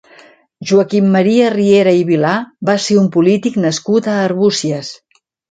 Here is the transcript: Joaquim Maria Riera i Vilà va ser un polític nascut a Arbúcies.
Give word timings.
Joaquim 0.69 1.11
Maria 1.15 1.51
Riera 1.55 1.93
i 1.97 2.01
Vilà 2.07 2.31
va 2.71 2.75
ser 2.87 2.99
un 3.03 3.11
polític 3.17 3.61
nascut 3.67 4.11
a 4.15 4.19
Arbúcies. 4.25 4.93